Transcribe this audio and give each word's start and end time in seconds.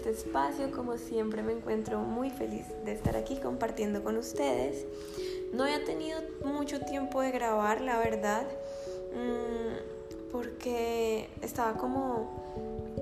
este 0.00 0.10
espacio. 0.10 0.70
Como 0.70 0.96
siempre 0.96 1.42
me 1.42 1.52
encuentro 1.52 1.98
muy 1.98 2.30
feliz 2.30 2.64
de 2.86 2.92
estar 2.92 3.16
aquí 3.16 3.36
compartiendo 3.36 4.02
con 4.02 4.16
ustedes. 4.16 4.86
No 5.52 5.66
he 5.66 5.78
tenido 5.80 6.18
mucho 6.42 6.80
tiempo 6.80 7.20
de 7.20 7.30
grabar, 7.30 7.82
la 7.82 7.98
verdad, 7.98 8.46
mm, 9.12 10.32
porque 10.32 11.28
estaba 11.42 11.74
como 11.74 12.40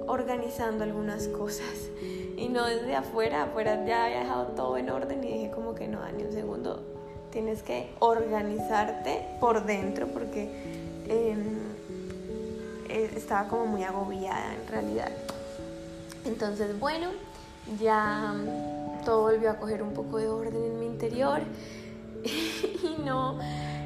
organizando 0.09 0.83
algunas 0.83 1.29
cosas 1.29 1.89
y 2.37 2.49
no 2.49 2.67
desde 2.67 2.97
afuera, 2.97 3.45
afuera 3.45 3.85
ya 3.87 4.07
había 4.07 4.21
dejado 4.21 4.47
todo 4.57 4.77
en 4.77 4.91
orden 4.91 5.23
y 5.23 5.35
dije 5.35 5.51
como 5.51 5.75
que 5.75 5.87
no, 5.87 6.01
Dani, 6.01 6.25
un 6.25 6.33
segundo, 6.33 6.83
tienes 7.31 7.63
que 7.63 7.91
organizarte 8.01 9.25
por 9.39 9.65
dentro 9.67 10.09
porque 10.09 10.49
em, 11.09 11.59
eh, 12.89 13.11
estaba 13.15 13.49
como 13.49 13.67
muy 13.67 13.85
agobiada 13.85 14.55
en 14.55 14.67
realidad. 14.67 15.13
Entonces, 16.29 16.79
bueno, 16.79 17.09
ya 17.81 18.35
todo 19.05 19.23
volvió 19.23 19.51
a 19.51 19.57
coger 19.57 19.83
un 19.83 19.95
poco 19.95 20.19
de 20.19 20.29
orden 20.29 20.63
en 20.63 20.79
mi 20.79 20.87
interior 20.87 21.41
y 22.25 23.03
no, 23.03 23.39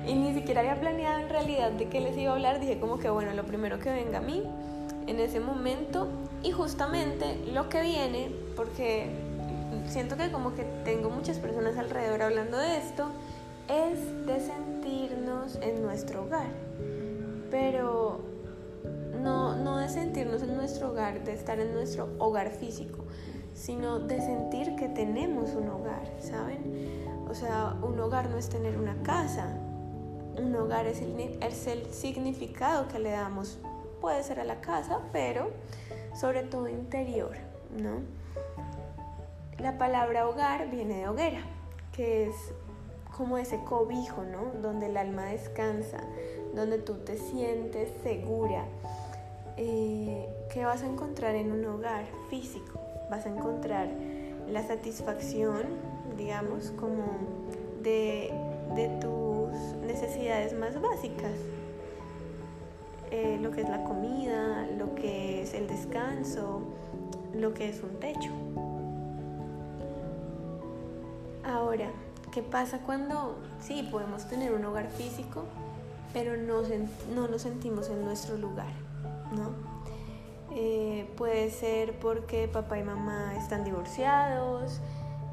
y 0.07 0.15
ni 0.15 0.35
siquiera 0.35 0.61
había 0.61 0.81
planeado 0.81 1.21
en 1.21 1.29
realidad 1.29 1.71
de 1.71 1.89
qué 1.89 2.01
les 2.01 2.17
iba 2.19 2.33
a 2.33 2.35
hablar. 2.35 2.61
Dije 2.61 2.81
como 2.81 2.99
que 2.99 3.09
bueno, 3.11 3.33
lo 3.33 3.45
primero 3.45 3.79
que 3.79 3.91
venga 3.91 4.19
a 4.19 4.23
mí 4.23 4.43
en 5.07 5.21
ese 5.21 5.39
momento 5.39 6.09
y 6.43 6.51
justamente 6.51 7.39
lo 7.53 7.69
que 7.69 7.81
viene, 7.83 8.33
porque 8.57 9.11
siento 9.87 10.17
que 10.17 10.33
como 10.33 10.55
que 10.55 10.65
tengo 10.85 11.11
muchas 11.11 11.39
personas 11.39 11.79
alrededor 11.79 12.23
hablando 12.23 12.59
de 12.59 12.79
esto, 12.79 13.07
es 13.69 14.27
de 14.27 14.41
sentirnos 14.41 15.57
en 15.63 15.81
nuestro 15.83 16.25
hogar. 16.25 16.49
Pero 17.51 18.32
no, 19.23 19.57
no 19.57 19.79
de 19.79 19.89
sentirnos 19.89 20.43
en 20.43 20.57
nuestro 20.57 20.91
hogar, 20.91 21.25
de 21.25 21.33
estar 21.33 21.59
en 21.61 21.73
nuestro 21.73 22.09
hogar 22.19 22.51
físico, 22.51 23.05
sino 23.55 23.99
de 23.99 24.21
sentir 24.21 24.77
que 24.77 24.89
tenemos 24.89 25.51
un 25.51 25.69
hogar, 25.69 26.11
¿saben? 26.19 27.05
O 27.29 27.35
sea, 27.35 27.77
un 27.83 27.99
hogar 28.01 28.29
no 28.29 28.37
es 28.37 28.49
tener 28.49 28.77
una 28.77 29.03
casa, 29.03 29.57
un 30.37 30.55
hogar 30.57 30.87
es 30.87 31.01
el, 31.01 31.19
es 31.41 31.67
el 31.67 31.87
significado 31.87 32.89
que 32.89 32.99
le 32.99 33.11
damos, 33.11 33.59
puede 34.01 34.23
ser 34.23 34.41
a 34.41 34.45
la 34.45 34.61
casa, 34.61 35.01
pero 35.13 35.51
sobre 36.19 36.43
todo 36.43 36.69
interior, 36.69 37.37
¿no? 37.79 38.01
La 39.59 39.79
palabra 39.79 40.29
hogar 40.29 40.71
viene 40.71 40.99
de 40.99 41.09
hoguera, 41.09 41.43
que 41.93 42.29
es 42.29 42.35
como 43.17 43.39
ese 43.39 43.63
cobijo, 43.65 44.25
¿no? 44.25 44.61
Donde 44.61 44.87
el 44.87 44.97
alma 44.97 45.27
descansa, 45.27 45.99
donde 46.55 46.79
tú 46.79 46.95
te 47.05 47.17
sientes 47.17 47.91
segura. 48.03 48.65
Eh, 49.57 50.29
¿Qué 50.53 50.65
vas 50.65 50.83
a 50.83 50.87
encontrar 50.87 51.35
en 51.35 51.53
un 51.53 51.65
hogar 51.67 52.05
físico? 52.31 52.81
Vas 53.11 53.27
a 53.27 53.29
encontrar 53.29 53.89
la 54.49 54.67
satisfacción, 54.67 55.65
digamos, 56.17 56.71
como 56.73 57.05
de, 57.83 58.33
de 58.75 58.89
tus 59.01 59.53
necesidades 59.87 60.55
más 60.55 60.81
básicas, 60.81 61.33
eh, 63.11 63.39
lo 63.43 63.51
que 63.51 63.61
es 63.61 63.69
la 63.69 63.85
comida, 63.85 64.67
lo 64.79 64.95
que 64.95 65.43
es 65.43 65.53
el 65.53 65.69
descanso, 65.69 66.63
lo 67.35 67.53
que 67.53 67.69
es 67.69 67.83
un 67.83 68.01
techo. 68.01 68.31
Ahora, 71.45 71.91
¿qué 72.33 72.43
pasa 72.43 72.79
cuando 72.79 73.37
sí 73.61 73.87
podemos 73.91 74.27
tener 74.29 74.53
un 74.53 74.65
hogar 74.65 74.89
físico, 74.89 75.45
pero 76.15 76.39
no, 76.39 76.63
no 77.15 77.29
nos 77.29 77.43
sentimos 77.43 77.91
en 77.91 78.03
nuestro 78.03 78.39
lugar? 78.39 78.92
¿No? 79.33 79.73
Eh, 80.55 81.11
puede 81.17 81.51
ser 81.51 81.99
porque 81.99 82.47
papá 82.47 82.79
y 82.79 82.83
mamá 82.83 83.35
están 83.39 83.65
divorciados, 83.65 84.81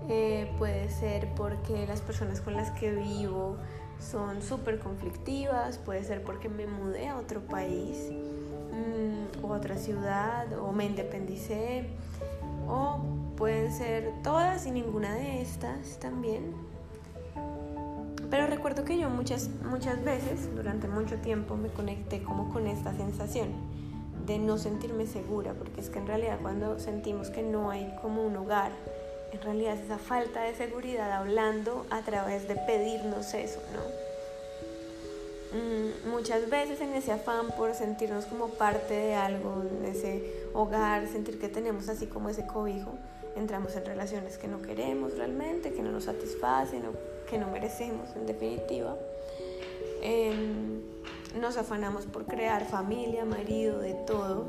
eh, 0.07 0.50
puede 0.57 0.90
ser 0.90 1.28
porque 1.35 1.85
las 1.85 2.00
personas 2.01 2.40
con 2.40 2.53
las 2.53 2.72
que 2.72 2.91
vivo 2.91 3.57
son 4.00 4.41
súper 4.41 4.79
conflictivas, 4.79 5.78
puede 5.78 6.06
ser 6.06 6.23
porque 6.23 6.47
me 6.47 6.68
mudé 6.68 7.09
a 7.09 7.18
otro 7.18 7.41
país 7.41 8.09
mm, 8.72 9.44
o 9.44 9.50
otra 9.50 9.75
ciudad 9.75 10.57
o 10.57 10.72
me 10.72 10.85
independicé 10.85 11.90
o 12.69 13.00
pueden 13.35 13.73
ser 13.73 14.13
todas 14.23 14.66
y 14.68 14.72
ninguna 14.72 15.13
de 15.16 15.41
estas 15.41 16.00
también. 16.00 16.53
Pero 18.29 18.47
recuerdo 18.47 18.85
que 18.85 18.97
yo 18.97 19.09
muchas, 19.09 19.50
muchas 19.69 20.02
veces, 20.03 20.56
durante 20.56 20.88
mucho 20.88 21.18
tiempo, 21.18 21.57
me 21.57 21.68
conecté 21.69 22.23
como 22.23 22.53
con 22.53 22.68
esta 22.68 22.94
sensación 22.94 23.50
de 24.29 24.38
no 24.38 24.59
sentirme 24.59 25.07
segura, 25.07 25.53
porque 25.56 25.81
es 25.81 25.90
que 25.90 25.97
en 25.97 26.06
realidad 26.06 26.38
cuando 26.40 26.78
sentimos 26.78 27.31
que 27.31 27.41
no 27.41 27.72
hay 27.72 27.95
como 28.00 28.23
un 28.23 28.38
hogar, 28.38 28.72
en 29.34 29.41
realidad 29.41 29.73
es 29.73 29.85
esa 29.85 29.97
falta 29.97 30.44
de 30.44 30.53
seguridad 30.53 31.12
hablando 31.12 31.88
a 31.90 32.03
través 32.03 32.47
de 32.47 32.56
pedirnos 32.56 33.34
eso, 33.34 33.59
¿no? 33.73 33.81
Mm, 35.57 36.12
muchas 36.12 36.47
veces 36.47 36.79
en 36.79 36.94
ese 36.94 37.12
afán 37.12 37.47
por 37.57 37.73
sentirnos 37.73 38.25
como 38.25 38.50
parte 38.50 38.94
de 38.94 39.16
algo, 39.16 39.63
en 39.63 39.85
ese 39.85 40.31
hogar, 40.53 41.07
sentir 41.07 41.40
que 41.40 41.50
tenemos 41.50 41.90
así 41.90 42.06
como 42.06 42.29
ese 42.29 42.46
cobijo, 42.46 42.91
entramos 43.35 43.75
en 43.75 43.84
relaciones 43.84 44.38
que 44.38 44.47
no 44.47 44.61
queremos 44.61 45.17
realmente, 45.17 45.73
que 45.73 45.81
no 45.81 45.91
nos 45.91 46.03
satisfacen 46.03 46.85
o 46.85 46.91
que 47.28 47.40
no 47.40 47.47
merecemos 47.47 48.16
en 48.16 48.28
definitiva. 48.28 48.96
Em, 50.03 50.81
nos 51.35 51.57
afanamos 51.57 52.06
por 52.06 52.25
crear 52.25 52.66
familia, 52.66 53.25
marido, 53.25 53.79
de 53.79 53.94
todo, 53.94 54.45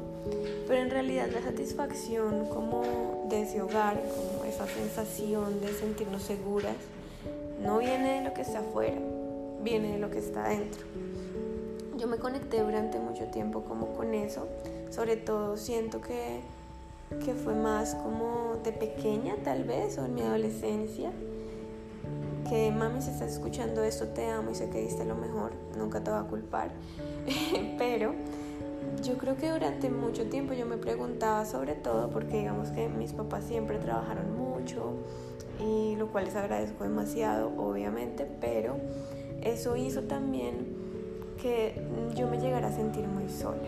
pero 0.66 0.80
en 0.80 0.91
realidad 0.91 1.28
la 1.32 1.42
satisfacción 1.42 2.46
como 2.48 3.26
de 3.28 3.42
ese 3.42 3.60
hogar, 3.60 4.00
como 4.00 4.44
esa 4.44 4.66
sensación 4.66 5.60
de 5.60 5.72
sentirnos 5.72 6.22
seguras, 6.22 6.76
no 7.62 7.78
viene 7.78 8.20
de 8.20 8.24
lo 8.24 8.34
que 8.34 8.42
está 8.42 8.60
afuera, 8.60 8.98
viene 9.62 9.92
de 9.92 9.98
lo 9.98 10.10
que 10.10 10.18
está 10.18 10.48
dentro. 10.48 10.82
Yo 11.98 12.06
me 12.06 12.16
conecté 12.16 12.62
durante 12.62 12.98
mucho 12.98 13.24
tiempo 13.26 13.62
como 13.64 13.94
con 13.94 14.14
eso, 14.14 14.48
sobre 14.91 15.16
todo 15.16 15.58
siento 15.58 16.00
que, 16.00 16.41
que 17.24 17.34
fue 17.34 17.54
más 17.54 17.94
como 17.94 18.56
de 18.64 18.72
pequeña 18.72 19.36
tal 19.44 19.64
vez 19.64 19.98
o 19.98 20.06
en 20.06 20.14
mi 20.14 20.22
adolescencia 20.22 21.12
que 22.50 22.72
mami 22.72 23.00
si 23.00 23.10
estás 23.10 23.30
escuchando 23.30 23.84
esto 23.84 24.08
te 24.08 24.28
amo 24.28 24.50
y 24.50 24.56
sé 24.56 24.68
que 24.70 24.80
diste 24.80 25.04
lo 25.04 25.14
mejor, 25.14 25.52
nunca 25.78 26.02
te 26.02 26.10
va 26.10 26.20
a 26.20 26.24
culpar, 26.24 26.72
pero 27.78 28.12
yo 29.04 29.16
creo 29.18 29.36
que 29.36 29.50
durante 29.50 29.88
mucho 29.88 30.28
tiempo 30.28 30.52
yo 30.52 30.66
me 30.66 30.76
preguntaba 30.76 31.46
sobre 31.46 31.76
todo 31.76 32.10
porque 32.10 32.38
digamos 32.38 32.70
que 32.70 32.88
mis 32.88 33.12
papás 33.12 33.44
siempre 33.44 33.78
trabajaron 33.78 34.36
mucho 34.36 34.94
y 35.60 35.94
lo 35.94 36.08
cual 36.08 36.24
les 36.24 36.34
agradezco 36.34 36.82
demasiado 36.82 37.52
obviamente, 37.56 38.28
pero 38.40 38.78
eso 39.42 39.76
hizo 39.76 40.02
también 40.02 40.74
que 41.40 41.80
yo 42.16 42.26
me 42.26 42.38
llegara 42.38 42.66
a 42.66 42.72
sentir 42.72 43.06
muy 43.06 43.28
sola. 43.28 43.62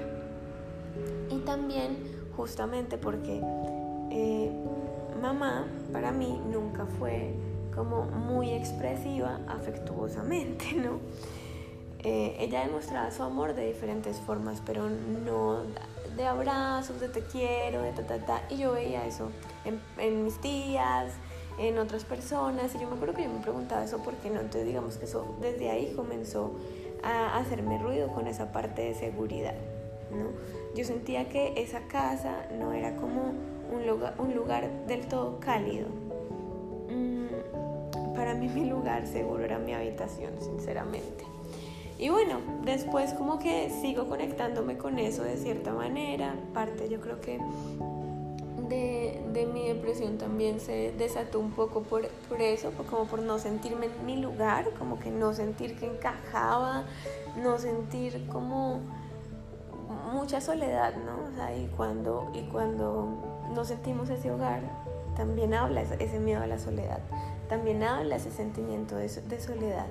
Y 1.31 1.39
también 1.41 1.99
justamente 2.37 2.99
porque 2.99 3.41
eh, 4.11 4.51
mamá 5.21 5.67
para 5.93 6.11
mí 6.11 6.41
nunca 6.51 6.85
fue 6.85 7.33
como 7.75 8.05
muy 8.05 8.51
expresiva 8.51 9.41
afectuosamente, 9.49 10.73
¿no? 10.75 11.01
Eh, 12.05 12.37
ella 12.41 12.67
demostraba 12.67 13.11
su 13.13 13.23
amor 13.23 13.55
de 13.55 13.67
diferentes 13.67 14.19
formas, 14.19 14.61
pero 14.67 14.89
no 14.89 15.63
de 16.17 16.27
abrazos, 16.27 17.01
de 17.01 17.09
te 17.09 17.23
quiero, 17.23 17.83
de 17.83 17.93
ta, 17.93 18.03
ta, 18.03 18.19
ta. 18.19 18.43
Y 18.51 18.59
yo 18.59 18.73
veía 18.73 19.07
eso 19.07 19.31
en, 19.99 20.25
mis 20.25 20.41
tías, 20.41 21.13
en 21.59 21.79
otras 21.79 22.05
personas. 22.05 22.75
Y 22.75 22.81
yo 22.81 22.89
me 22.89 22.97
acuerdo 22.97 23.15
que 23.15 23.23
yo 23.23 23.31
me 23.31 23.41
preguntaba 23.41 23.85
eso, 23.85 23.99
¿por 23.99 24.15
qué 24.15 24.31
no? 24.31 24.41
Entonces 24.41 24.67
digamos 24.67 24.97
que 24.97 25.05
eso 25.05 25.37
desde 25.41 25.71
ahí 25.71 25.93
comenzó 25.95 26.53
a 27.03 27.39
hacerme 27.39 27.79
ruido 27.79 28.09
con 28.09 28.27
esa 28.27 28.53
parte 28.53 28.83
de 28.83 28.95
seguridad, 28.95 29.55
¿no? 30.11 30.31
Yo 30.75 30.85
sentía 30.85 31.29
que 31.29 31.55
esa 31.57 31.81
casa 31.83 32.47
no 32.59 32.73
era 32.73 32.97
como 32.97 33.33
un 33.73 33.87
lugar, 33.87 34.15
un 34.19 34.35
lugar 34.35 34.87
del 34.87 35.07
todo 35.07 35.39
cálido, 35.41 35.87
para 38.23 38.35
mí 38.35 38.47
mi 38.47 38.67
lugar 38.67 39.09
seguro 39.09 39.43
era 39.43 39.59
mi 39.59 39.75
habitación, 39.75 40.31
sinceramente. 40.39 41.25
Y 41.99 42.09
bueno, 42.09 42.39
después 42.65 43.15
como 43.15 43.41
que 43.41 43.69
sigo 43.69 44.07
conectándome 44.07 44.79
con 44.79 45.01
eso 45.01 45.25
de 45.25 45.37
cierta 45.37 45.73
manera. 45.73 46.37
Parte 46.55 46.89
yo 46.89 47.01
creo 47.01 47.21
que 47.21 47.41
de, 48.69 49.21
de 49.33 49.47
mi 49.47 49.67
depresión 49.67 50.19
también 50.19 50.61
se 50.61 50.93
desató 50.93 51.41
un 51.41 51.51
poco 51.51 51.83
por, 51.83 52.07
por, 52.29 52.41
eso, 52.41 52.71
como 52.89 53.07
por 53.07 53.23
no 53.23 53.41
sentirme 53.41 53.87
en 53.87 54.07
mi 54.07 54.17
lugar, 54.19 54.71
como 54.79 55.01
que 55.01 55.11
no 55.11 55.35
sentir 55.35 55.77
que 55.77 55.87
encajaba, 55.87 56.85
no 57.43 57.59
sentir 57.59 58.29
como 58.29 58.79
mucha 60.13 60.41
soledad, 60.41 60.95
¿no? 60.95 61.29
O 61.29 61.35
sea, 61.35 61.57
y 61.57 61.67
cuando, 61.77 62.31
y 62.35 62.43
cuando 62.43 63.49
no 63.53 63.65
sentimos 63.65 64.11
ese 64.11 64.31
hogar, 64.31 64.61
también 65.17 65.55
habla 65.55 65.83
ese 65.83 66.21
miedo 66.21 66.41
a 66.41 66.47
la 66.47 66.61
soledad 66.61 67.01
también 67.53 67.83
habla 67.83 68.17
ese 68.17 68.31
sentimiento 68.31 68.97
de, 68.97 69.11
soledad. 69.11 69.85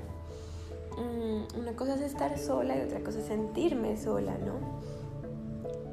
Mm, 0.97 1.59
una 1.59 1.73
cosa 1.75 1.93
es 1.93 2.01
estar 2.01 2.35
sola 2.39 2.75
y 2.75 2.81
otra 2.81 3.01
cosa 3.01 3.19
es 3.19 3.27
sentirme 3.27 3.97
sola, 3.97 4.35
¿no? 4.43 4.81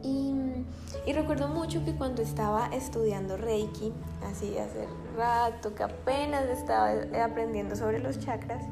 Y 0.02 1.12
recuerdo 1.12 1.48
mucho 1.48 1.84
que 1.84 1.94
cuando 1.94 2.22
estaba 2.22 2.68
estudiando 2.68 3.36
Reiki, 3.36 3.92
así 4.24 4.56
hace 4.56 4.86
rato, 5.14 5.74
que 5.74 5.82
apenas 5.82 6.46
estaba 6.46 6.90
aprendiendo 7.22 7.76
sobre 7.76 7.98
los 7.98 8.18
chakras, 8.18 8.64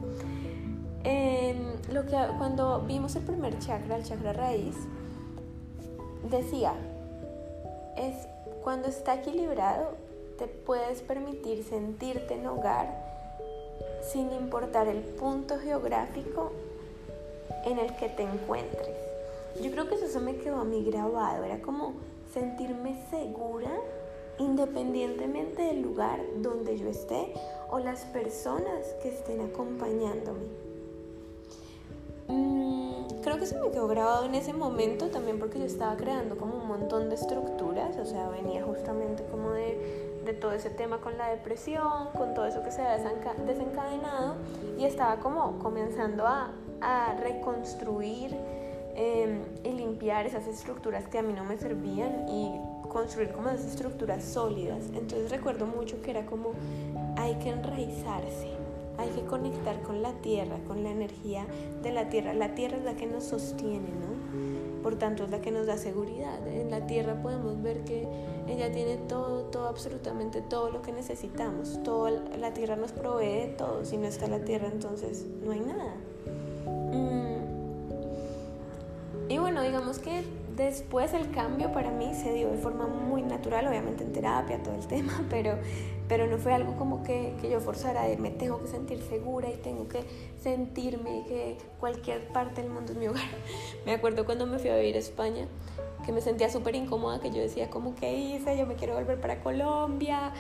lo 1.93 2.07
que, 2.07 2.17
cuando 2.39 2.81
vimos 2.81 3.15
el 3.17 3.25
primer 3.25 3.59
chakra, 3.59 3.97
el 3.97 4.05
chakra 4.05 4.33
raíz, 4.33 4.75
decía, 6.31 6.73
es 7.99 8.27
cuando 8.63 8.89
está 8.89 9.17
equilibrado, 9.17 10.06
te 10.39 10.47
puedes 10.47 11.01
permitir 11.01 11.65
sentirte 11.65 12.35
en 12.35 12.47
hogar 12.47 13.07
sin 14.03 14.33
importar 14.33 14.89
el 14.89 15.01
punto 15.01 15.59
geográfico 15.59 16.53
en 17.65 17.79
el 17.79 17.95
que 17.97 18.09
te 18.09 18.23
encuentres. 18.23 18.97
Yo 19.61 19.71
creo 19.71 19.89
que 19.89 19.97
eso 19.97 20.07
se 20.07 20.21
me 20.21 20.37
quedó 20.37 20.61
a 20.61 20.65
mí 20.65 20.85
grabado, 20.85 21.45
era 21.45 21.61
como 21.61 21.95
sentirme 22.33 22.97
segura 23.11 23.71
independientemente 24.39 25.63
del 25.63 25.81
lugar 25.81 26.21
donde 26.43 26.77
yo 26.77 26.89
esté 26.89 27.33
o 27.71 27.79
las 27.79 28.05
personas 28.05 28.87
que 29.03 29.09
estén 29.09 29.41
acompañándome. 29.41 30.45
Mm, 32.29 33.23
creo 33.23 33.39
que 33.39 33.47
se 33.47 33.59
me 33.59 33.71
quedó 33.71 33.89
grabado 33.89 34.27
en 34.27 34.35
ese 34.35 34.53
momento 34.53 35.09
también 35.09 35.39
porque 35.39 35.59
yo 35.59 35.65
estaba 35.65 35.97
creando 35.97 36.37
como 36.37 36.57
un 36.57 36.69
montón 36.69 37.09
de 37.09 37.15
estructuras, 37.15 37.97
o 37.97 38.05
sea, 38.05 38.29
venía 38.29 38.63
justamente 38.63 39.25
como 39.31 39.53
de, 39.53 40.06
de 40.27 40.35
todo 40.35 40.53
ese 40.53 40.71
tema 40.71 40.99
con 40.99 41.17
la 41.17 41.31
depresión, 41.31 42.11
con 42.17 42.35
todo 42.35 42.47
eso 42.47 42.63
que 42.63 42.71
se 42.71 42.83
había 42.83 43.13
desencadenado 43.47 44.35
y 44.79 44.85
estaba 44.85 45.17
como 45.21 45.59
comenzando 45.59 46.27
a, 46.27 46.51
a 46.81 47.15
reconstruir 47.15 48.37
em, 48.95 49.43
y 49.65 49.71
limpiar 49.71 50.27
esas 50.27 50.47
estructuras 50.47 51.07
que 51.09 51.19
a 51.19 51.23
mí 51.23 51.33
no 51.33 51.45
me 51.45 51.57
servían 51.57 52.29
y 52.29 52.61
construir 52.89 53.33
como 53.33 53.49
esas 53.49 53.67
estructuras 53.67 54.25
sólidas. 54.25 54.85
Entonces 54.95 55.31
recuerdo 55.31 55.67
mucho 55.67 56.03
que 56.03 56.11
era 56.11 56.27
como 56.27 56.53
hay 57.17 57.35
que 57.37 57.51
enraizarse 57.51 58.57
hay 58.99 59.11
que 59.11 59.23
conectar 59.23 59.81
con 59.83 60.03
la 60.03 60.13
tierra, 60.23 60.57
con 60.67 60.83
la 60.83 60.91
energía 60.91 61.47
de 61.83 61.93
la 61.93 62.09
tierra. 62.09 62.33
La 62.35 62.55
tierra 62.55 62.79
es 62.79 62.85
la 62.85 62.95
que 62.95 63.07
nos 63.07 63.25
sostiene, 63.25 63.89
¿no? 63.91 64.56
Por 64.87 64.95
tanto, 64.95 65.25
es 65.25 65.31
la 65.31 65.41
que 65.41 65.51
nos 65.51 65.67
da 65.67 65.77
seguridad. 65.79 66.47
En 66.47 66.71
la 66.71 66.87
tierra 66.87 67.21
podemos 67.21 67.61
ver 67.61 67.83
que 67.83 68.07
ella 68.47 68.71
tiene 68.71 68.99
todo, 68.99 69.43
todo, 69.47 69.67
absolutamente 69.67 70.43
todo 70.43 70.71
lo 70.71 70.81
que 70.81 70.93
necesitamos. 70.93 71.83
Todo, 71.83 72.09
la 72.39 72.55
tierra 72.55 72.77
nos 72.77 72.93
provee 72.93 73.27
de 73.27 73.47
todo. 73.49 73.85
Si 73.85 73.97
no 73.97 74.07
está 74.07 74.29
la 74.29 74.45
tierra, 74.45 74.69
entonces 74.69 75.27
no 75.45 75.51
hay 75.51 75.59
nada. 75.59 75.93
Mm. 76.93 77.37
Y 79.29 79.39
bueno, 79.39 79.61
digamos 79.63 79.99
que 79.99 80.23
después 80.57 81.15
el 81.15 81.33
cambio 81.33 81.73
para 81.73 81.91
mí 81.91 82.15
se 82.15 82.33
dio 82.33 82.49
de 82.49 82.59
forma 82.59 82.87
muy 82.87 83.23
natural, 83.23 83.67
obviamente 83.67 84.05
en 84.05 84.13
terapia, 84.13 84.63
todo 84.63 84.77
el 84.77 84.87
tema, 84.87 85.25
pero 85.29 85.59
pero 86.09 86.27
no 86.27 86.39
fue 86.39 86.53
algo 86.53 86.77
como 86.77 87.03
que, 87.03 87.35
que, 87.41 87.51
yo 87.51 87.61
forzara 87.61 88.05
de 88.05 88.17
me 88.17 88.31
tengo 88.31 88.61
que 88.61 88.69
sentir 88.69 89.03
segura 89.03 89.49
y 89.51 89.57
tengo 89.57 89.89
que 89.89 90.05
sentirme 90.41 91.25
que 91.27 91.59
cualquier 91.81 92.29
parte 92.29 92.63
del 92.63 92.71
mundo 92.71 92.93
es 92.93 92.99
mi 92.99 93.09
hogar. 93.09 93.25
Me 93.87 93.93
acuerdo 93.93 94.25
cuando 94.25 94.47
me 94.47 94.59
fui 94.59 94.71
a 94.71 94.77
vivir 94.77 94.97
a 94.97 94.99
España 94.99 95.47
que 96.05 96.13
me 96.13 96.21
sentía 96.21 96.49
súper 96.49 96.77
incómoda, 96.77 97.21
que 97.21 97.31
yo 97.31 97.41
decía 97.41 97.69
como 97.69 97.97
que 97.97 98.13
hice, 98.13 98.57
yo 98.57 98.67
me 98.67 98.77
quiero 98.77 98.95
volver 98.95 99.21
para 99.21 99.41
Colombia 99.41 100.33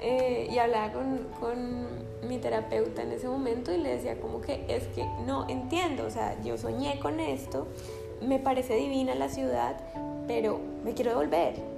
eh, 0.00 0.48
y 0.50 0.58
hablaba 0.58 0.92
con, 0.92 1.28
con 1.38 2.28
mi 2.28 2.38
terapeuta 2.38 3.02
en 3.02 3.12
ese 3.12 3.28
momento 3.28 3.72
y 3.72 3.78
le 3.78 3.90
decía 3.90 4.20
como 4.20 4.40
que 4.40 4.64
es 4.68 4.88
que 4.88 5.04
no 5.24 5.48
entiendo, 5.48 6.06
o 6.06 6.10
sea, 6.10 6.40
yo 6.42 6.58
soñé 6.58 6.98
con 6.98 7.20
esto, 7.20 7.68
me 8.20 8.40
parece 8.40 8.74
divina 8.74 9.14
la 9.14 9.28
ciudad, 9.28 9.76
pero 10.26 10.58
me 10.84 10.92
quiero 10.94 11.14
volver 11.14 11.54
¿no? 11.56 11.71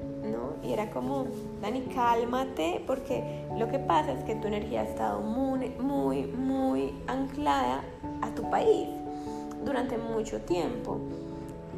Y 0.66 0.72
era 0.72 0.90
como, 0.90 1.26
Dani, 1.60 1.82
cálmate, 1.94 2.82
porque 2.86 3.46
lo 3.56 3.68
que 3.68 3.78
pasa 3.78 4.12
es 4.12 4.24
que 4.24 4.34
tu 4.36 4.48
energía 4.48 4.80
ha 4.80 4.84
estado 4.84 5.20
muy, 5.20 5.70
muy, 5.78 6.24
muy 6.26 6.94
anclada 7.06 7.82
a 8.22 8.34
tu 8.34 8.48
país 8.50 8.88
durante 9.64 9.98
mucho 9.98 10.40
tiempo. 10.42 10.98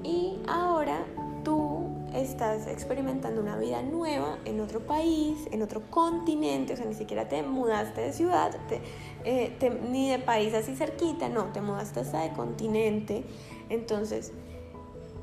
Y 0.02 0.38
ahora 0.46 1.04
tú 1.42 1.86
estás 2.14 2.66
experimentando 2.66 3.40
una 3.40 3.56
vida 3.56 3.82
nueva 3.82 4.38
en 4.44 4.60
otro 4.60 4.80
país, 4.80 5.46
en 5.50 5.62
otro 5.62 5.82
continente, 5.90 6.72
o 6.72 6.76
sea, 6.76 6.86
ni 6.86 6.94
siquiera 6.94 7.28
te 7.28 7.42
mudaste 7.42 8.00
de 8.00 8.12
ciudad, 8.12 8.52
eh, 9.24 9.56
ni 9.90 10.10
de 10.10 10.18
país 10.18 10.54
así 10.54 10.74
cerquita, 10.74 11.28
no, 11.28 11.44
te 11.52 11.60
mudaste 11.60 12.00
hasta 12.00 12.22
de 12.22 12.32
continente. 12.32 13.24
Entonces, 13.68 14.32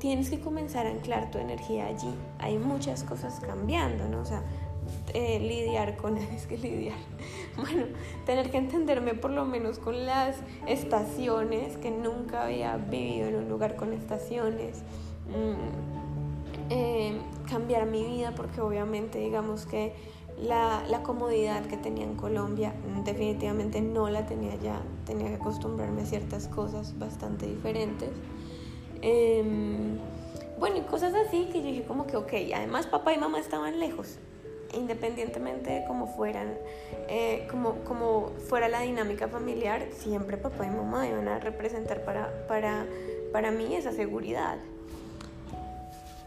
tienes 0.04 0.28
que 0.28 0.38
comenzar 0.38 0.86
a 0.86 0.90
anclar 0.90 1.30
tu 1.30 1.38
energía 1.38 1.86
allí. 1.86 2.14
Hay 2.38 2.58
muchas 2.58 3.04
cosas 3.04 3.40
cambiando, 3.40 4.06
¿no? 4.06 4.20
O 4.20 4.24
sea, 4.26 4.42
eh, 5.14 5.38
lidiar 5.40 5.96
con, 5.96 6.18
es 6.36 6.46
que 6.46 6.58
lidiar, 6.58 6.98
bueno, 7.56 7.86
tener 8.26 8.50
que 8.50 8.58
entenderme 8.58 9.14
por 9.14 9.30
lo 9.30 9.46
menos 9.46 9.78
con 9.78 10.04
las 10.04 10.36
estaciones, 10.66 11.78
que 11.78 11.90
nunca 11.90 12.42
había 12.42 12.76
vivido 12.76 13.28
en 13.28 13.36
un 13.36 13.48
lugar 13.48 13.76
con 13.76 13.94
estaciones, 13.94 14.82
mm, 15.30 16.68
eh, 16.68 17.18
cambiar 17.48 17.86
mi 17.86 18.04
vida, 18.04 18.34
porque 18.36 18.60
obviamente 18.60 19.20
digamos 19.20 19.64
que 19.64 19.94
la, 20.38 20.84
la, 20.86 21.02
comodidad 21.02 21.64
que 21.64 21.78
tenía 21.78 22.04
en 22.04 22.16
Colombia 22.16 22.74
definitivamente 23.06 23.80
no 23.80 24.10
la 24.10 24.26
tenía 24.26 24.54
ya, 24.56 24.82
tenía 25.06 25.28
que 25.28 25.36
acostumbrarme 25.36 26.02
a 26.02 26.04
ciertas 26.04 26.48
cosas 26.48 26.98
bastante 26.98 27.46
diferentes. 27.46 28.10
Em, 29.06 29.98
bueno, 30.58 30.78
y 30.78 30.80
cosas 30.80 31.12
así 31.14 31.50
que 31.52 31.60
yo 31.60 31.66
dije 31.66 31.82
como 31.82 32.06
que, 32.06 32.16
ok, 32.16 32.32
además 32.54 32.86
papá 32.86 33.12
y 33.12 33.18
mamá 33.18 33.38
estaban 33.38 33.78
lejos, 33.78 34.16
independientemente 34.72 35.70
de 35.70 35.84
cómo 35.84 36.06
fueran, 36.06 36.54
eh, 37.08 37.46
como, 37.50 37.80
como 37.84 38.30
fuera 38.48 38.66
la 38.70 38.80
dinámica 38.80 39.28
familiar, 39.28 39.88
siempre 39.92 40.38
papá 40.38 40.64
y 40.64 40.70
mamá 40.70 41.06
iban 41.06 41.28
a 41.28 41.38
representar 41.38 42.02
para, 42.06 42.46
para, 42.48 42.86
para 43.30 43.50
mí 43.50 43.76
esa 43.76 43.92
seguridad. 43.92 44.56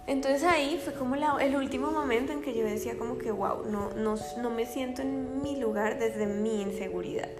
Entonces 0.05 0.43
ahí 0.43 0.79
fue 0.81 0.93
como 0.93 1.15
el 1.15 1.55
último 1.55 1.89
momento 1.89 2.31
en 2.31 2.43
que 2.43 2.55
yo 2.55 2.63
decía 2.63 2.95
como 2.95 3.17
que, 3.17 3.31
wow, 3.31 3.65
no, 3.65 3.89
no, 3.95 4.17
no 4.39 4.49
me 4.51 4.67
siento 4.67 5.01
en 5.01 5.41
mi 5.41 5.59
lugar 5.59 5.97
desde 5.97 6.27
mi 6.27 6.61
inseguridad 6.61 7.31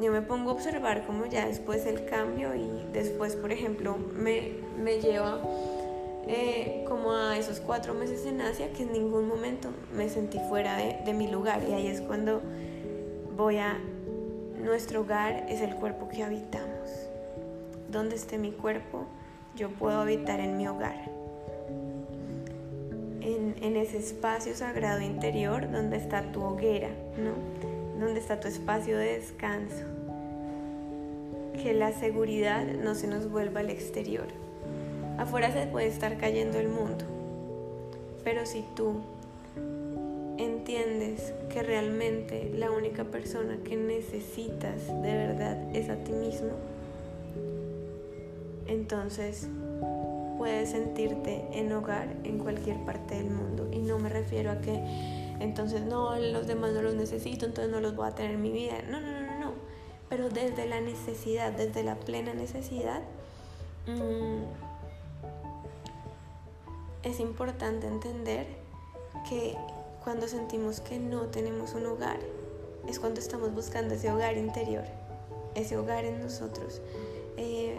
yo 0.00 0.10
me 0.10 0.22
pongo 0.22 0.50
a 0.50 0.52
observar 0.54 1.06
como 1.06 1.26
ya 1.26 1.46
después 1.46 1.86
el 1.86 2.04
cambio 2.06 2.54
y 2.54 2.68
después, 2.92 3.36
por 3.36 3.52
ejemplo, 3.52 3.96
me, 3.96 4.54
me 4.82 5.00
lleva 5.00 5.40
eh, 6.26 6.84
como 6.88 7.12
a 7.12 7.38
esos 7.38 7.60
cuatro 7.60 7.94
meses 7.94 8.26
en 8.26 8.40
Asia 8.40 8.72
que 8.72 8.82
en 8.82 8.92
ningún 8.92 9.28
momento 9.28 9.68
me 9.94 10.08
sentí 10.08 10.38
fuera 10.48 10.76
de, 10.76 10.98
de 11.04 11.12
mi 11.12 11.28
lugar 11.28 11.62
y 11.68 11.72
ahí 11.74 11.86
es 11.86 12.00
cuando 12.00 12.42
voy 13.36 13.58
a 13.58 13.78
nuestro 14.60 15.02
hogar 15.02 15.46
es 15.48 15.60
el 15.60 15.74
cuerpo 15.76 16.08
que 16.08 16.24
habitamos. 16.24 16.90
Donde 17.90 18.16
esté 18.16 18.38
mi 18.38 18.50
cuerpo, 18.50 19.06
yo 19.54 19.68
puedo 19.70 20.00
habitar 20.00 20.40
en 20.40 20.56
mi 20.56 20.66
hogar. 20.66 21.10
En, 23.20 23.54
en 23.62 23.76
ese 23.76 23.98
espacio 23.98 24.54
sagrado 24.56 25.00
interior 25.00 25.70
donde 25.70 25.96
está 25.98 26.32
tu 26.32 26.42
hoguera, 26.42 26.90
¿no? 27.16 27.73
Donde 27.98 28.20
está 28.20 28.40
tu 28.40 28.48
espacio 28.48 28.98
de 28.98 29.18
descanso. 29.18 29.84
Que 31.62 31.72
la 31.72 31.92
seguridad 31.92 32.64
no 32.64 32.94
se 32.94 33.06
nos 33.06 33.30
vuelva 33.30 33.60
al 33.60 33.70
exterior. 33.70 34.26
Afuera 35.18 35.52
se 35.52 35.66
puede 35.66 35.86
estar 35.86 36.18
cayendo 36.18 36.58
el 36.58 36.68
mundo, 36.68 37.04
pero 38.24 38.44
si 38.46 38.64
tú 38.74 39.00
entiendes 40.38 41.32
que 41.50 41.62
realmente 41.62 42.50
la 42.52 42.72
única 42.72 43.04
persona 43.04 43.58
que 43.62 43.76
necesitas 43.76 44.88
de 44.88 45.16
verdad 45.16 45.56
es 45.74 45.88
a 45.88 45.96
ti 45.96 46.12
mismo, 46.12 46.50
entonces 48.66 49.48
puedes 50.36 50.70
sentirte 50.70 51.44
en 51.52 51.72
hogar 51.72 52.08
en 52.24 52.38
cualquier 52.38 52.78
parte 52.84 53.14
del 53.14 53.30
mundo. 53.30 53.68
Y 53.72 53.78
no 53.78 53.98
me 53.98 54.08
refiero 54.08 54.50
a 54.50 54.60
que 54.60 54.82
entonces 55.40 55.82
no, 55.82 56.16
los 56.16 56.46
demás 56.46 56.72
no 56.72 56.82
los 56.82 56.94
necesito, 56.94 57.46
entonces 57.46 57.72
no 57.72 57.80
los 57.80 57.94
voy 57.94 58.08
a 58.08 58.14
tener 58.14 58.32
en 58.32 58.42
mi 58.42 58.52
vida. 58.52 58.74
No, 58.88 59.00
no, 59.00 59.20
no, 59.20 59.38
no, 59.40 59.52
Pero 60.08 60.28
desde 60.28 60.66
la 60.66 60.80
necesidad, 60.80 61.52
desde 61.52 61.82
la 61.82 61.96
plena 61.96 62.34
necesidad, 62.34 63.02
mm, 63.86 64.42
es 67.02 67.20
importante 67.20 67.86
entender 67.86 68.46
que 69.28 69.56
cuando 70.02 70.28
sentimos 70.28 70.80
que 70.80 70.98
no 70.98 71.22
tenemos 71.26 71.74
un 71.74 71.86
hogar, 71.86 72.18
es 72.88 73.00
cuando 73.00 73.20
estamos 73.20 73.54
buscando 73.54 73.94
ese 73.94 74.10
hogar 74.10 74.36
interior, 74.36 74.84
ese 75.54 75.76
hogar 75.76 76.04
en 76.04 76.20
nosotros. 76.20 76.80
Eh, 77.36 77.78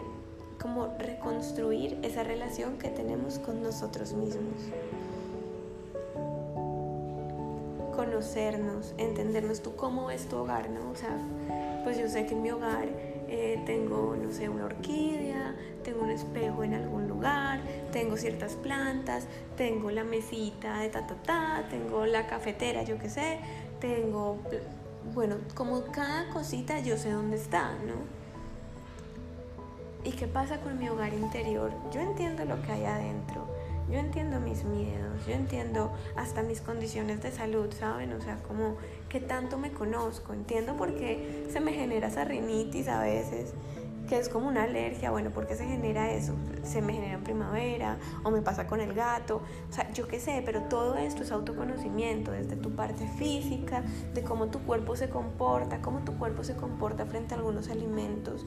como 0.60 0.86
reconstruir 0.98 1.98
esa 2.02 2.22
relación 2.22 2.78
que 2.78 2.88
tenemos 2.88 3.38
con 3.38 3.62
nosotros 3.62 4.14
mismos. 4.14 4.56
Conocernos, 8.16 8.94
entendernos. 8.96 9.62
¿Tú 9.62 9.76
cómo 9.76 10.06
ves 10.06 10.26
tu 10.26 10.36
hogar, 10.36 10.70
no? 10.70 10.90
O 10.90 10.96
sea, 10.96 11.14
pues 11.84 11.98
yo 11.98 12.08
sé 12.08 12.24
que 12.24 12.32
en 12.32 12.40
mi 12.40 12.50
hogar 12.50 12.88
eh, 13.28 13.62
tengo, 13.66 14.16
no 14.16 14.32
sé, 14.32 14.48
una 14.48 14.64
orquídea, 14.64 15.54
tengo 15.84 16.02
un 16.02 16.10
espejo 16.10 16.64
en 16.64 16.72
algún 16.72 17.08
lugar, 17.08 17.60
tengo 17.92 18.16
ciertas 18.16 18.54
plantas, 18.54 19.26
tengo 19.58 19.90
la 19.90 20.02
mesita 20.02 20.78
de 20.80 20.88
ta 20.88 21.06
ta 21.06 21.14
ta, 21.16 21.64
tengo 21.68 22.06
la 22.06 22.26
cafetera, 22.26 22.84
yo 22.84 22.98
qué 22.98 23.10
sé, 23.10 23.38
tengo, 23.80 24.38
bueno, 25.14 25.36
como 25.54 25.82
cada 25.92 26.30
cosita 26.30 26.80
yo 26.80 26.96
sé 26.96 27.10
dónde 27.10 27.36
está, 27.36 27.72
¿no? 27.84 28.16
¿Y 30.04 30.12
qué 30.12 30.26
pasa 30.26 30.58
con 30.60 30.78
mi 30.78 30.88
hogar 30.88 31.12
interior? 31.12 31.70
Yo 31.92 32.00
entiendo 32.00 32.46
lo 32.46 32.62
que 32.62 32.72
hay 32.72 32.84
adentro, 32.86 33.45
yo 33.90 33.98
entiendo 33.98 34.40
mis 34.40 34.64
miedos, 34.64 35.26
yo 35.26 35.34
entiendo 35.34 35.92
hasta 36.16 36.42
mis 36.42 36.60
condiciones 36.60 37.22
de 37.22 37.30
salud, 37.30 37.72
¿saben? 37.72 38.12
O 38.12 38.20
sea, 38.20 38.36
como 38.42 38.76
que 39.08 39.20
tanto 39.20 39.58
me 39.58 39.70
conozco, 39.70 40.32
entiendo 40.32 40.76
por 40.76 40.94
qué 40.94 41.46
se 41.50 41.60
me 41.60 41.72
genera 41.72 42.08
esa 42.08 42.24
rinitis 42.24 42.88
a 42.88 43.00
veces, 43.00 43.52
que 44.08 44.18
es 44.18 44.28
como 44.28 44.48
una 44.48 44.64
alergia, 44.64 45.10
bueno, 45.10 45.30
¿por 45.30 45.46
qué 45.46 45.54
se 45.54 45.66
genera 45.66 46.12
eso? 46.12 46.34
Se 46.62 46.80
me 46.82 46.92
genera 46.92 47.14
en 47.14 47.24
primavera 47.24 47.98
o 48.24 48.30
me 48.30 48.40
pasa 48.42 48.66
con 48.66 48.80
el 48.80 48.92
gato, 48.92 49.42
o 49.68 49.72
sea, 49.72 49.92
yo 49.92 50.08
qué 50.08 50.20
sé, 50.20 50.42
pero 50.44 50.62
todo 50.62 50.96
esto 50.96 51.22
es 51.22 51.30
autoconocimiento, 51.30 52.32
desde 52.32 52.56
tu 52.56 52.74
parte 52.74 53.06
física, 53.18 53.82
de 54.14 54.22
cómo 54.22 54.46
tu 54.46 54.60
cuerpo 54.60 54.96
se 54.96 55.08
comporta, 55.08 55.80
cómo 55.80 56.00
tu 56.00 56.16
cuerpo 56.18 56.44
se 56.44 56.56
comporta 56.56 57.06
frente 57.06 57.34
a 57.34 57.38
algunos 57.38 57.68
alimentos. 57.68 58.46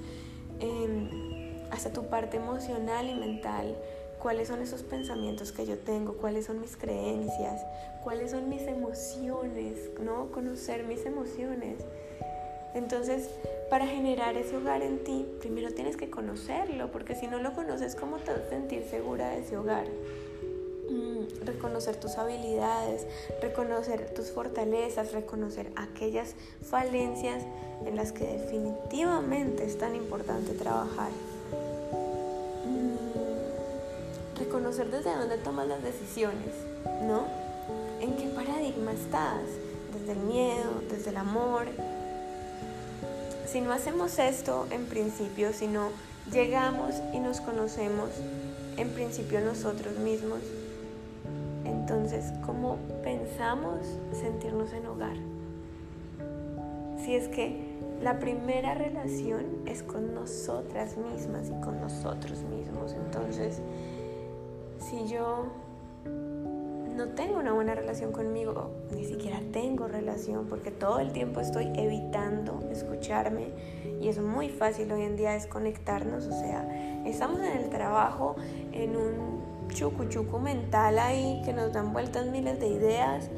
Eh, 0.60 1.40
hasta 1.72 1.92
tu 1.92 2.08
parte 2.08 2.38
emocional 2.38 3.10
y 3.10 3.16
mental, 3.16 3.78
cuáles 4.22 4.50
son 4.50 4.62
esos 4.62 4.84
pensamientos 4.84 5.52
que 5.52 5.66
yo 5.66 5.78
tengo, 5.78 6.14
cuáles 6.14 6.46
son 6.46 6.62
mis 6.62 6.76
creencias, 6.76 7.62
cuáles 8.04 8.32
son 8.32 8.50
mis 8.50 8.64
emociones, 8.64 9.90
¿no? 10.02 10.32
Conocer 10.32 10.84
mis 10.84 11.06
emociones. 11.06 11.78
Entonces, 12.74 13.30
para 13.70 13.88
generar 13.88 14.36
ese 14.38 14.58
hogar 14.58 14.82
en 14.82 15.04
ti, 15.04 15.26
primero 15.40 15.72
tienes 15.74 15.98
que 15.98 16.10
conocerlo, 16.10 16.92
porque 16.92 17.16
si 17.16 17.28
no 17.28 17.40
lo 17.40 17.54
conoces, 17.54 17.96
¿cómo 17.96 18.18
te 18.18 18.32
vas 18.32 18.42
a 18.42 18.50
sentir 18.50 18.84
segura 18.84 19.30
de 19.30 19.40
ese 19.40 19.58
hogar? 19.58 19.88
Mm, 20.90 21.46
reconocer 21.46 21.96
tus 21.96 22.18
habilidades, 22.18 23.06
reconocer 23.42 24.14
tus 24.14 24.32
fortalezas, 24.32 25.14
reconocer 25.14 25.72
aquellas 25.76 26.36
falencias 26.62 27.44
en 27.86 27.96
las 27.96 28.12
que 28.12 28.26
definitivamente 28.26 29.66
es 29.66 29.78
tan 29.78 29.96
importante 29.96 30.54
trabajar. 30.54 31.10
Reconocer 34.70 34.92
desde 34.92 35.18
dónde 35.18 35.38
tomas 35.38 35.68
las 35.68 35.82
decisiones, 35.82 36.54
¿no? 37.02 37.26
¿En 38.02 38.16
qué 38.18 38.28
paradigma 38.36 38.92
estás? 38.92 39.42
Desde 39.94 40.12
el 40.12 40.20
miedo, 40.20 40.84
desde 40.92 41.10
el 41.10 41.18
amor. 41.18 41.66
Si 43.48 43.62
no 43.62 43.74
hacemos 43.74 44.20
esto 44.20 44.68
en 44.70 44.86
principio, 44.86 45.54
si 45.54 45.66
no 45.66 45.90
llegamos 46.32 46.94
y 47.14 47.20
nos 47.20 47.42
conocemos 47.42 48.10
en 48.78 48.90
principio 48.90 49.42
nosotros 49.42 49.98
mismos, 49.98 50.40
entonces, 51.66 52.26
¿cómo 52.46 52.78
pensamos 53.04 53.80
sentirnos 54.14 54.72
en 54.74 54.86
hogar? 54.86 55.18
Si 57.04 57.16
es 57.16 57.28
que 57.28 57.70
la 58.04 58.20
primera 58.20 58.76
relación 58.76 59.46
es 59.66 59.82
con 59.82 60.14
nosotras 60.14 60.96
mismas 60.96 61.48
y 61.48 61.60
con 61.62 61.82
nosotros 61.82 62.44
mismos, 62.44 62.94
entonces 62.94 63.62
si 64.90 65.08
yo 65.08 65.46
no 66.96 67.10
tengo 67.10 67.38
una 67.38 67.54
buena 67.54 67.76
relación 67.76 68.12
conmigo, 68.12 68.72
ni 68.92 69.06
siquiera 69.06 69.40
tengo 69.54 69.88
relación, 69.88 70.48
porque 70.48 70.72
todo 70.72 71.00
el 71.00 71.14
tiempo 71.14 71.40
estoy 71.40 71.72
evitando 71.76 72.60
escucharme 72.72 73.50
y 74.02 74.08
es 74.08 74.20
muy 74.20 74.50
fácil 74.50 74.92
hoy 74.92 75.04
en 75.04 75.16
día 75.16 75.32
desconectarnos, 75.32 76.26
o 76.26 76.32
sea, 76.32 76.68
estamos 77.06 77.40
en 77.40 77.58
el 77.58 77.70
trabajo, 77.70 78.36
en 78.72 78.96
un 78.96 79.70
chucu 79.70 80.40
mental 80.40 80.98
ahí 80.98 81.42
que 81.46 81.54
nos 81.54 81.72
dan 81.72 81.94
vueltas 81.94 82.28
miles 82.28 82.60
de 82.60 82.68
ideas, 82.68 83.30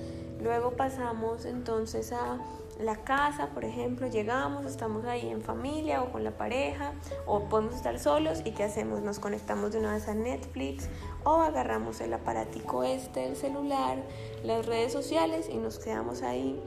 luego 0.41 0.72
pasamos 0.72 1.46
entonces 1.46 2.13
a 2.13 2.39
la 2.81 2.97
casa, 2.97 3.47
por 3.47 3.65
ejemplo, 3.65 4.07
llegamos, 4.07 4.65
estamos 4.65 5.05
ahí 5.05 5.29
en 5.29 5.41
familia 5.41 6.01
o 6.01 6.11
con 6.11 6.23
la 6.23 6.31
pareja, 6.31 6.93
o 7.25 7.45
podemos 7.45 7.75
estar 7.75 7.97
solos 8.00 8.41
y 8.45 8.51
¿qué 8.51 8.63
hacemos? 8.63 9.01
Nos 9.01 9.19
conectamos 9.19 9.71
de 9.71 9.79
una 9.79 9.93
vez 9.93 10.07
a 10.07 10.13
Netflix 10.13 10.89
o 11.23 11.35
agarramos 11.41 12.01
el 12.01 12.13
aparatico 12.13 12.83
este 12.83 13.21
del 13.21 13.35
celular, 13.35 13.97
las 14.43 14.65
redes 14.65 14.91
sociales 14.91 15.47
y 15.50 15.57
nos 15.57 15.79
quedamos 15.79 16.21
ahí 16.21 16.61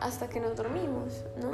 hasta 0.00 0.28
que 0.28 0.40
nos 0.40 0.56
dormimos, 0.56 1.24
¿no? 1.40 1.50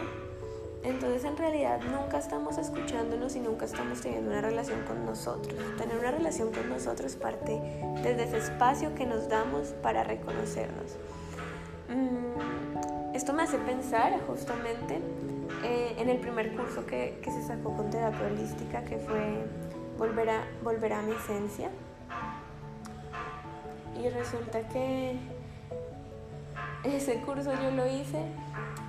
Entonces 0.84 1.24
en 1.24 1.36
realidad 1.36 1.80
nunca 1.82 2.18
estamos 2.18 2.56
escuchándonos 2.56 3.34
y 3.34 3.40
nunca 3.40 3.66
estamos 3.66 4.00
teniendo 4.00 4.30
una 4.30 4.40
relación 4.40 4.84
con 4.84 5.04
nosotros. 5.04 5.58
Tener 5.76 5.98
una 5.98 6.12
relación 6.12 6.52
con 6.52 6.68
nosotros 6.68 7.16
parte 7.16 7.60
desde 8.02 8.24
ese 8.24 8.38
espacio 8.38 8.94
que 8.94 9.04
nos 9.04 9.28
damos 9.28 9.68
para 9.82 10.04
reconocernos. 10.04 10.96
Mm, 11.88 12.27
me 13.38 13.44
hace 13.44 13.58
pensar 13.58 14.20
justamente 14.26 15.00
eh, 15.62 15.94
en 15.96 16.08
el 16.08 16.18
primer 16.18 16.56
curso 16.56 16.84
que, 16.86 17.20
que 17.22 17.30
se 17.30 17.40
sacó 17.46 17.72
con 17.72 17.88
terapia 17.88 18.26
holística, 18.26 18.82
que 18.82 18.98
fue 18.98 19.46
volver 19.96 20.28
a, 20.30 20.44
volver 20.64 20.92
a 20.92 21.02
mi 21.02 21.12
esencia. 21.12 21.70
Y 24.02 24.08
resulta 24.08 24.66
que 24.70 25.20
ese 26.82 27.20
curso 27.20 27.52
yo 27.62 27.70
lo 27.70 27.86
hice 27.86 28.24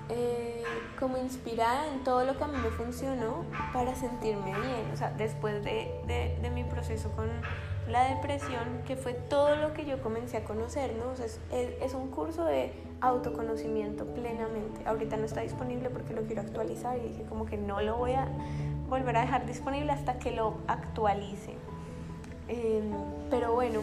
eh, 0.10 0.64
como 1.00 1.18
inspirada 1.18 1.88
en 1.94 2.04
todo 2.04 2.26
lo 2.26 2.36
que 2.36 2.44
a 2.44 2.48
mí 2.48 2.58
me 2.58 2.72
funcionó 2.72 3.46
para 3.72 3.94
sentirme 3.94 4.60
bien. 4.60 4.90
O 4.92 4.98
sea, 4.98 5.12
después 5.12 5.64
de, 5.64 5.92
de, 6.42 6.50
mi 6.50 6.64
proceso 6.64 7.12
con 7.12 7.30
la 7.90 8.16
depresión, 8.16 8.82
que 8.86 8.96
fue 8.96 9.14
todo 9.14 9.56
lo 9.56 9.74
que 9.74 9.86
yo 9.86 10.02
comencé 10.02 10.38
a 10.38 10.44
conocer, 10.44 10.96
¿no? 10.96 11.14
es, 11.14 11.40
es, 11.52 11.94
un 11.94 12.10
curso 12.10 12.46
de 12.46 12.72
autoconocimiento 13.02 14.06
plenamente. 14.06 14.82
Ahorita 14.86 15.18
no 15.18 15.26
está 15.26 15.42
disponible 15.42 15.90
porque 15.90 16.14
lo 16.14 16.24
quiero 16.24 16.42
actualizar 16.42 16.98
y 16.98 17.10
dije 17.10 17.24
como 17.28 17.46
que 17.46 17.58
no 17.58 17.82
lo 17.82 17.98
voy 17.98 18.14
a 18.14 18.28
volver 18.90 19.18
a 19.18 19.22
dejar 19.22 19.46
disponible 19.46 19.92
hasta 19.92 20.20
que 20.20 20.32
lo 20.32 20.58
actualice. 20.68 21.54
Em, 22.48 22.92
pero 23.30 23.54
bueno, 23.54 23.82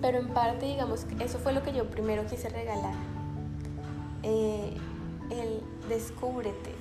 pero 0.00 0.18
en 0.18 0.28
parte 0.28 0.66
digamos 0.66 1.06
eso 1.20 1.38
fue 1.38 1.52
lo 1.52 1.62
que 1.62 1.72
yo 1.72 1.88
primero 1.90 2.26
quise 2.26 2.48
regalar. 2.48 2.94
Eh, 4.22 4.76
el 5.30 5.62
descúbrete, 5.88 6.74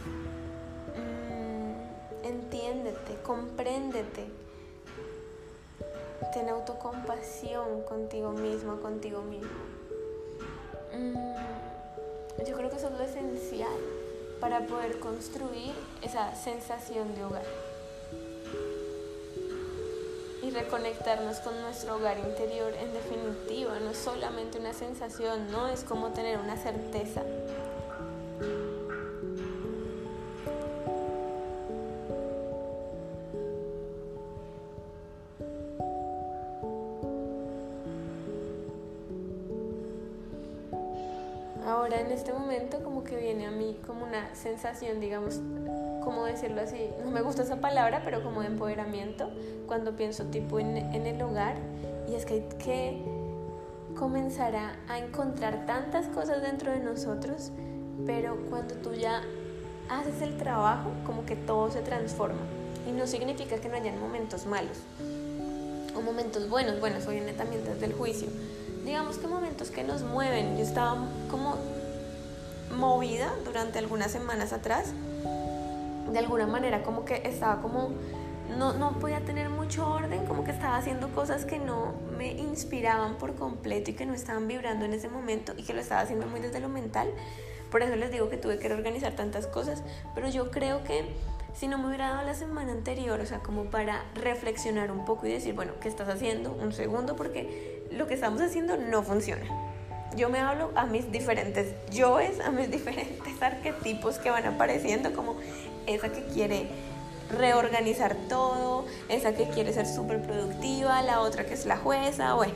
mm, 0.96 2.26
entiéndete, 2.26 3.16
compréndete, 3.24 4.28
ten 6.34 6.50
autocompasión 6.50 7.82
contigo 7.84 8.32
mismo, 8.32 8.80
contigo 8.80 9.22
mismo. 9.22 9.50
Mm, 10.94 12.46
yo 12.46 12.56
creo 12.56 12.70
que 12.70 12.76
eso 12.76 12.88
es 12.88 12.94
lo 12.94 13.04
esencial 13.04 13.80
para 14.40 14.66
poder 14.66 15.00
construir 15.00 15.74
esa 16.02 16.36
sensación 16.36 17.14
de 17.16 17.24
hogar 17.24 17.44
y 20.42 20.52
reconectarnos 20.52 21.40
con 21.40 21.60
nuestro 21.62 21.98
hogar 21.98 22.18
interior 22.18 22.74
en 22.74 22.94
definitiva, 22.94 23.80
no 23.80 23.92
es 23.92 23.98
solamente 23.98 24.58
una 24.58 24.74
sensación, 24.74 25.52
no 25.52 25.68
es 25.68 25.84
como 25.84 26.10
tener 26.10 26.40
una 26.40 26.56
certeza. 26.56 27.22
Sensación, 44.40 45.00
digamos, 45.00 45.40
¿cómo 46.04 46.26
decirlo 46.26 46.62
así? 46.62 46.90
No 47.04 47.12
me 47.12 47.22
gusta 47.22 47.44
esa 47.44 47.58
palabra, 47.58 48.02
pero 48.04 48.24
como 48.24 48.42
de 48.42 48.48
empoderamiento 48.48 49.30
cuando 49.68 49.96
pienso 49.96 50.26
tipo 50.26 50.60
en, 50.60 50.78
en 50.78 51.06
el 51.06 51.22
hogar. 51.22 51.56
Y 52.08 52.16
es 52.16 52.26
que 52.26 52.34
hay 52.36 52.50
que 52.58 53.20
comenzar 53.96 54.56
a, 54.56 54.98
encontrar 54.98 55.66
tantas 55.66 56.08
cosas 56.08 56.42
dentro 56.42 56.72
de 56.72 56.80
nosotros, 56.80 57.52
pero 58.06 58.38
cuando 58.50 58.76
tú 58.76 58.94
ya 58.94 59.22
haces 59.90 60.22
el 60.22 60.38
trabajo, 60.38 60.90
como 61.06 61.26
que 61.26 61.36
todo 61.36 61.70
se 61.70 61.82
transforma. 61.82 62.40
Y 62.88 62.92
no 62.92 63.06
significa 63.08 63.58
que 63.58 63.68
no 63.68 63.76
hayan 63.76 64.00
momentos 64.00 64.46
malos 64.46 64.78
o 65.96 66.02
momentos 66.02 66.50
buenos. 66.50 66.80
Bueno, 66.80 66.98
eso 66.98 67.12
viene 67.12 67.34
también 67.34 67.64
desde 67.66 67.86
el 67.86 67.94
juicio. 67.94 68.30
Digamos 68.86 69.18
que 69.18 69.28
momentos 69.28 69.70
que 69.70 69.84
nos 69.84 70.02
mueven. 70.02 70.58
Yo 70.58 70.64
estaba 70.64 70.98
como 71.30 71.56
movida 72.76 73.32
durante 73.46 73.80
algunas 73.80 74.12
semanas 74.12 74.54
atrás. 74.54 74.94
De 76.12 76.20
alguna 76.20 76.48
manera 76.48 76.84
como 76.84 77.06
que 77.06 77.22
estaba 77.26 77.62
como, 77.62 77.92
no, 78.58 78.74
no 78.74 79.00
podía 79.00 79.20
tener 79.22 79.50
mucho 79.50 79.88
orden, 79.88 80.26
como 80.26 80.44
que 80.44 80.52
estaba 80.52 80.78
haciendo 80.78 81.10
cosas 81.10 81.46
que 81.46 81.60
no 81.60 81.94
me 82.18 82.32
inspiraban 82.32 83.16
por 83.16 83.36
completo 83.36 83.92
y 83.92 83.94
que 83.94 84.06
no 84.06 84.14
estaban 84.14 84.48
vibrando 84.48 84.86
en 84.86 84.94
ese 84.94 85.08
momento 85.08 85.54
y 85.56 85.64
que 85.64 85.74
lo 85.74 85.82
estaba 85.82 86.02
haciendo 86.02 86.28
muy 86.28 86.40
desde 86.40 86.60
lo 86.60 86.70
mental. 86.70 87.10
Por 87.70 87.84
eso 87.84 87.96
les 87.96 88.12
digo 88.12 88.30
que 88.30 88.38
tuve 88.38 88.58
que 88.58 88.68
reorganizar 88.68 89.16
tantas 89.16 89.46
cosas, 89.46 89.84
pero 90.16 90.28
yo 90.30 90.50
creo 90.50 90.84
que 90.84 91.06
si 91.54 91.68
no 91.68 91.78
me 91.78 91.88
hubiera 91.88 92.10
dado 92.10 92.26
la 92.26 92.34
semana 92.34 92.72
anterior, 92.72 93.20
o 93.20 93.26
sea, 93.26 93.40
como 93.40 93.66
para 93.66 94.04
reflexionar 94.16 94.92
un 94.92 95.06
poco 95.06 95.28
y 95.28 95.32
decir, 95.32 95.54
bueno, 95.54 95.74
¿qué 95.82 95.88
estás 95.88 96.10
haciendo? 96.10 96.52
Un 96.54 96.74
segundo, 96.74 97.16
porque 97.16 97.88
lo 97.92 98.08
que 98.08 98.14
estamos 98.14 98.42
haciendo 98.42 98.78
no 98.78 99.04
funciona. 99.04 99.46
Yo 100.16 100.30
me 100.30 100.40
hablo 100.40 100.72
a 100.76 100.86
mis 100.86 101.12
diferentes 101.12 101.74
yoes, 101.92 102.40
a 102.40 102.52
mis 102.52 102.70
diferentes 102.78 103.42
arquetipos 103.42 104.18
que 104.18 104.30
van 104.30 104.46
apareciendo, 104.46 105.14
como 105.14 105.36
esa 105.86 106.10
que 106.10 106.24
quiere 106.26 106.68
reorganizar 107.30 108.16
todo, 108.28 108.86
esa 109.08 109.34
que 109.34 109.48
quiere 109.50 109.72
ser 109.74 109.86
súper 109.86 110.22
productiva, 110.22 111.02
la 111.04 111.22
otra 111.22 111.46
que 111.46 111.54
es 111.54 111.66
la 111.66 111.78
jueza, 111.78 112.34
bueno. 112.34 112.56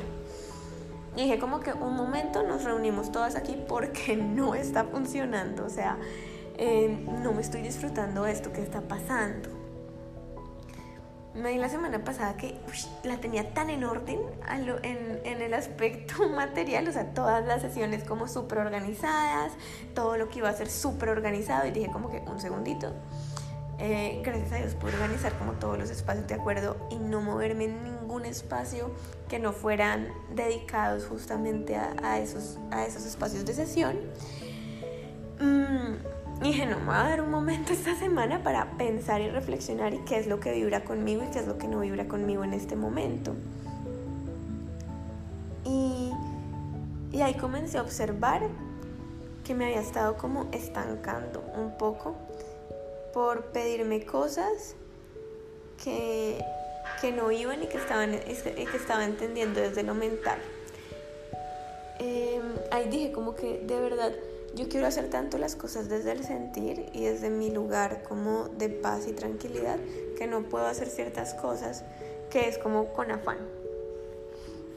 dije 1.16 1.38
como 1.38 1.60
que 1.60 1.74
un 1.74 1.96
momento 1.96 2.42
nos 2.44 2.64
reunimos 2.64 3.12
todas 3.12 3.36
aquí 3.36 3.56
porque 3.68 4.16
no 4.18 4.56
está 4.56 4.86
funcionando, 4.86 5.66
o 5.66 5.70
sea, 5.70 5.98
eh, 6.58 7.06
no 7.22 7.34
me 7.34 7.42
estoy 7.42 7.62
disfrutando 7.62 8.26
esto 8.26 8.52
que 8.52 8.62
está 8.62 8.82
pasando. 8.82 9.63
Me 11.36 11.50
di 11.50 11.58
la 11.58 11.70
semana 11.70 12.04
pasada 12.04 12.38
que 12.38 12.60
la 13.04 13.18
tenía 13.18 13.54
tan 13.54 13.72
en 13.72 13.84
orden 13.84 14.20
en, 14.84 15.20
en, 15.24 15.42
el 15.42 15.54
aspecto 15.56 16.30
material, 16.36 16.88
o 16.88 16.92
sea, 16.92 17.14
todas 17.14 17.44
las 17.46 17.62
sesiones 17.62 18.04
como 18.04 18.28
súper 18.28 18.60
organizadas, 18.60 19.52
todo 19.96 20.18
lo 20.18 20.30
que 20.30 20.40
iba 20.40 20.50
a 20.50 20.54
ser 20.54 20.70
súper 20.70 21.10
organizado 21.10 21.68
y 21.68 21.72
dije 21.72 21.90
como 21.92 22.12
que 22.12 22.20
un 22.20 22.40
segundito. 22.40 22.94
Eh, 23.80 24.22
gracias 24.24 24.52
a 24.52 24.58
Dios 24.58 24.76
pude 24.76 24.94
organizar 24.94 25.34
como 25.40 25.54
todos 25.54 25.78
los 25.78 25.90
espacios 25.90 26.28
de 26.28 26.36
acuerdo 26.36 26.78
y 26.92 26.98
no 26.98 27.22
moverme 27.22 27.66
en 27.66 27.84
ningún 27.84 28.26
espacio 28.26 28.92
que 29.28 29.40
no 29.40 29.52
fueran 29.52 30.10
dedicados 30.36 31.06
justamente 31.08 31.76
a, 31.76 32.20
esos, 32.20 32.60
a 32.72 32.86
esos 32.86 33.06
espacios 33.06 33.46
de 33.46 33.54
sesión. 33.54 33.98
Mm, 35.40 35.96
y 36.44 36.48
dije, 36.48 36.66
no, 36.66 36.78
me 36.80 36.88
voy 36.88 36.96
a 36.96 37.04
dar 37.04 37.22
un 37.22 37.32
momento 37.32 37.72
esta 37.72 37.96
semana 37.96 38.44
para 38.44 38.72
pensar 38.72 39.22
y 39.22 39.30
reflexionar 39.30 39.94
y 39.94 40.00
qué 40.00 40.18
es 40.18 40.28
lo 40.28 40.42
que 40.42 40.52
vibra 40.52 40.84
conmigo 40.84 41.24
y 41.24 41.32
qué 41.32 41.40
es 41.40 41.48
lo 41.48 41.58
que 41.58 41.70
no 41.70 41.80
vibra 41.80 42.06
conmigo 42.08 42.44
en 42.44 42.54
este 42.54 42.76
momento. 42.76 43.34
Y, 45.64 46.12
y 47.14 47.22
ahí 47.22 47.36
comencé 47.36 47.78
a 47.78 47.82
observar 47.82 48.42
que 49.46 49.56
me 49.56 49.66
había 49.66 49.80
estado 49.80 50.18
como 50.18 50.50
estancando 50.52 51.42
un 51.56 51.78
poco 51.78 52.16
por 53.14 53.46
pedirme 53.46 54.06
cosas 54.06 54.76
que, 55.82 56.44
que 57.00 57.14
no 57.14 57.32
iban 57.32 57.64
y 57.64 57.68
que, 57.68 57.78
estaban, 57.78 58.12
que 58.12 58.78
estaba 58.78 59.06
entendiendo 59.06 59.62
desde 59.62 59.84
lo 59.84 59.94
mental. 59.94 60.40
Em, 62.00 62.44
ahí 62.72 62.90
dije 62.90 63.14
como 63.14 63.34
que 63.34 63.60
de 63.60 63.80
verdad 63.80 64.12
yo 64.56 64.70
quiero 64.70 64.86
hacer 64.86 65.10
tanto 65.10 65.38
las 65.38 65.56
cosas 65.56 65.90
desde 65.90 66.12
el 66.12 66.24
sentir 66.24 66.86
y 66.94 67.06
desde 67.06 67.30
mi 67.30 67.50
lugar 67.50 68.04
como 68.04 68.50
de 68.50 68.70
paz 68.70 69.08
y 69.08 69.14
tranquilidad 69.14 69.78
que 70.18 70.28
no 70.28 70.44
puedo 70.44 70.68
hacer 70.68 70.90
ciertas 70.90 71.34
cosas 71.34 71.84
que 72.30 72.48
es 72.48 72.60
como 72.60 72.94
con 72.94 73.10
afán. 73.12 73.38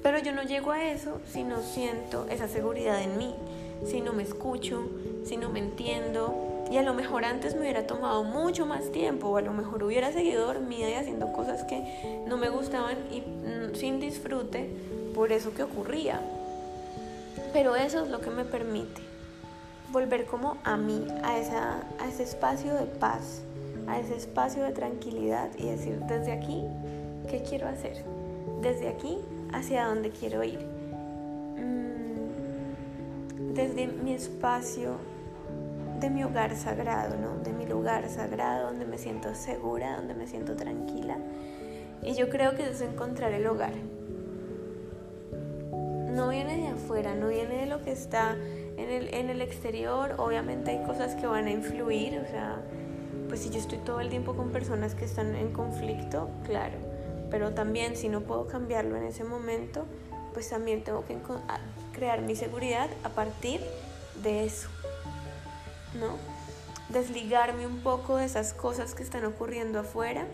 Pero 0.02 0.18
yo 0.18 0.33
no 0.33 0.42
llego 0.42 0.73
a 0.73 0.85
eso 0.90 1.21
si 1.30 1.45
no 1.45 1.62
siento 1.62 2.26
esa 2.30 2.49
seguridad 2.49 3.02
en 3.02 3.18
mí, 3.18 3.35
si 3.85 4.00
no 4.00 4.12
me 4.12 4.23
escucho, 4.23 4.88
si 5.25 5.37
no 5.37 5.50
me 5.50 5.59
entiendo. 5.59 6.64
Y 6.71 6.78
a 6.78 6.83
lo 6.83 6.95
mejor 6.95 7.25
antes 7.25 7.54
me 7.54 7.61
hubiera 7.61 7.87
tomado 7.87 8.25
mucho 8.25 8.66
más 8.66 8.90
tiempo 8.92 9.28
o 9.28 9.37
a 9.37 9.42
lo 9.42 9.52
mejor 9.52 9.83
hubiera 9.85 10.11
seguido 10.11 10.47
dormida 10.47 10.88
y 10.88 10.95
haciendo 10.95 11.33
cosas 11.33 11.64
que 11.64 12.25
no 12.26 12.38
me 12.38 12.49
gustaban 12.49 12.97
y 13.12 13.21
mm, 13.21 13.75
sin 13.75 14.00
disfrute 14.00 14.71
por 15.14 15.33
eso 15.33 15.52
que 15.54 15.62
ocurría. 15.62 16.21
Pero 17.52 17.76
eso 17.76 18.04
es 18.04 18.11
lo 18.11 18.21
que 18.21 18.30
me 18.30 18.45
permite 18.45 19.05
volver 19.93 20.26
como 20.26 20.57
a 20.64 20.76
mí, 20.76 21.07
a, 21.23 21.38
esa, 21.38 21.83
a 22.00 22.09
ese 22.09 22.23
espacio 22.25 22.75
de 22.75 22.87
paz, 22.87 23.43
a 23.87 23.99
ese 23.99 24.16
espacio 24.16 24.62
de 24.64 24.73
tranquilidad 24.73 25.50
y 25.57 25.66
decir, 25.66 26.00
desde 26.09 26.33
aquí, 26.33 26.64
¿qué 27.28 27.43
quiero 27.43 27.69
hacer? 27.69 28.05
Desde 28.62 28.88
aquí, 28.88 29.18
¿hacia 29.53 29.87
dónde 29.87 30.11
quiero 30.11 30.42
ir? 30.42 30.59
Mm, 31.57 32.27
desde 33.55 33.87
mi 33.87 34.12
espacio 34.12 34.99
de 36.01 36.11
mi 36.11 36.25
hogar 36.25 36.55
sagrado, 36.57 37.16
¿no? 37.16 37.38
De 37.42 37.53
mi 37.53 37.66
lugar 37.66 38.09
sagrado, 38.09 38.66
donde 38.68 38.85
me 38.85 38.99
siento 38.99 39.35
segura, 39.35 39.96
donde 39.96 40.14
me 40.14 40.27
siento 40.27 40.57
tranquila. 40.57 41.16
Y 42.03 42.14
yo 42.14 42.29
creo 42.29 42.55
que 42.55 42.68
es 42.68 42.81
encontrar 42.81 43.33
el 43.33 43.46
hogar. 43.46 43.72
No 46.11 46.29
viene 46.29 46.57
de 46.57 46.68
afuera, 46.68 47.14
no 47.14 47.29
viene 47.29 47.61
de 47.61 47.66
lo 47.66 47.83
que 47.83 47.92
está 47.92 48.37
en 48.76 49.30
el, 49.30 49.40
exterior 49.40 50.14
obviamente 50.18 50.70
hay 50.70 50.84
cosas 50.84 51.14
que 51.14 51.26
van 51.26 51.46
a 51.46 51.50
influir, 51.50 52.18
o 52.18 52.30
sea, 52.30 52.60
pues 53.28 53.40
si 53.40 53.50
yo 53.50 53.58
estoy 53.58 53.78
todo 53.78 54.00
el 54.00 54.08
tiempo 54.08 54.34
con 54.34 54.50
personas 54.50 54.94
que 54.94 55.04
están 55.04 55.34
en 55.34 55.52
conflicto, 55.52 56.28
claro, 56.44 56.76
pero 57.30 57.52
también 57.52 57.96
si 57.96 58.08
no 58.08 58.20
puedo 58.20 58.46
cambiarlo 58.46 58.96
en 58.96 59.04
ese 59.04 59.24
momento, 59.24 59.86
pues 60.34 60.50
también 60.50 60.84
tengo 60.84 61.04
que 61.06 61.16
crear 61.92 62.20
mi 62.20 62.36
seguridad 62.36 62.88
a 63.04 63.08
partir 63.08 63.60
de 64.22 64.44
eso. 64.44 64.68
Desligarme 66.90 67.66
un 67.66 67.80
poco 67.80 68.16
de 68.16 68.26
esas 68.26 68.52
cosas 68.52 68.94
que 68.94 69.02
están 69.02 69.24
ocurriendo 69.24 69.80
afuera 69.80 70.26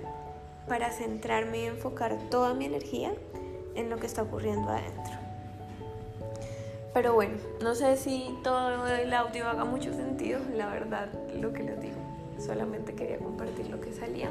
para 0.68 0.90
centrarme 0.90 1.60
y 1.62 1.66
enfocar 1.66 2.18
toda 2.30 2.54
mi 2.54 2.66
energía 2.66 3.12
en 3.74 3.88
lo 3.88 3.98
que 3.98 4.06
está 4.06 4.22
ocurriendo 4.22 4.68
adentro. 4.70 5.21
Pero 6.94 7.14
bueno, 7.14 7.36
no 7.62 7.74
sé 7.74 7.96
si 7.96 8.38
todo 8.44 8.86
el 8.86 9.14
audio 9.14 9.48
haga 9.48 9.64
mucho 9.64 9.94
sentido, 9.94 10.40
la 10.54 10.68
verdad, 10.68 11.08
lo 11.34 11.52
que 11.52 11.62
les 11.62 11.80
digo. 11.80 11.96
Solamente 12.38 12.94
quería 12.94 13.18
compartir 13.18 13.70
lo 13.70 13.80
que 13.80 13.92
salía. 13.92 14.30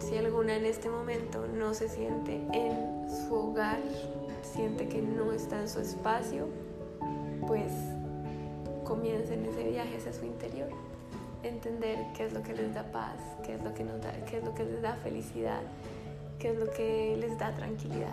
Si 0.00 0.18
alguna 0.18 0.56
en 0.56 0.66
este 0.66 0.90
momento 0.90 1.46
no 1.46 1.72
se 1.72 1.88
siente 1.88 2.40
en 2.52 3.08
su 3.10 3.34
hogar, 3.34 3.78
siente 4.42 4.86
que 4.86 5.00
no 5.00 5.32
está 5.32 5.60
en 5.60 5.68
su 5.68 5.80
espacio, 5.80 6.46
pues 7.46 7.72
comiencen 8.84 9.46
ese 9.46 9.64
viaje 9.64 9.96
hacia 9.96 10.12
su 10.12 10.26
interior. 10.26 10.68
Entender 11.42 11.98
qué 12.14 12.26
es 12.26 12.34
lo 12.34 12.42
que 12.42 12.52
les 12.52 12.74
da 12.74 12.84
paz, 12.92 13.16
qué 13.44 13.54
es 13.54 13.64
lo 13.64 13.72
que 13.74 13.84
les 14.64 14.82
da 14.82 14.94
felicidad, 14.96 15.62
qué 16.38 16.50
es 16.50 16.58
lo 16.58 16.70
que 16.70 17.16
les 17.18 17.38
da 17.38 17.54
tranquilidad. 17.54 18.12